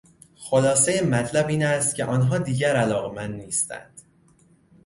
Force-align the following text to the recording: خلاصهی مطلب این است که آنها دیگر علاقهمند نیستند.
خلاصهی 0.37 1.01
مطلب 1.01 1.47
این 1.47 1.65
است 1.65 1.95
که 1.95 2.05
آنها 2.05 2.37
دیگر 2.37 2.75
علاقهمند 2.75 3.35
نیستند. 3.41 4.01